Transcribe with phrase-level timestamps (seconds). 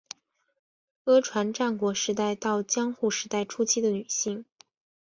[1.03, 4.43] 阿船战国时代到江户时代初期的女性。